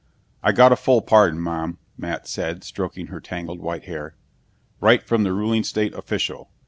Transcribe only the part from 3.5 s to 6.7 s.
white hair. "Right from the ruling state official.